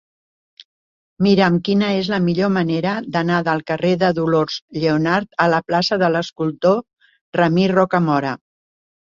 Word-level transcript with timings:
Mira'm 1.25 1.57
quina 1.67 1.89
és 1.97 2.09
la 2.13 2.19
millor 2.27 2.49
manera 2.55 2.93
d'anar 3.17 3.41
del 3.49 3.61
carrer 3.73 3.91
de 4.05 4.09
Dolors 4.21 4.57
Lleonart 4.79 5.39
a 5.47 5.49
la 5.57 5.61
plaça 5.69 6.01
de 6.07 6.11
l'Escultor 6.17 6.83
Ramir 7.43 7.69
Rocamora. 7.77 8.35